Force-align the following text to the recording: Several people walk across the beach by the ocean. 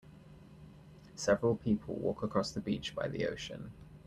Several 1.13 1.55
people 1.57 1.93
walk 1.93 2.23
across 2.23 2.49
the 2.49 2.59
beach 2.59 2.95
by 2.95 3.07
the 3.07 3.27
ocean. 3.27 3.71